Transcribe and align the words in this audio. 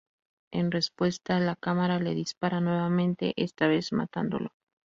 En 0.51 0.71
respuesta, 0.71 1.39
la 1.39 1.55
cámara 1.55 1.99
le 1.99 2.15
dispara 2.15 2.59
nuevamente, 2.59 3.33
esta 3.35 3.67
vez 3.67 3.93
matándolo. 3.93 4.49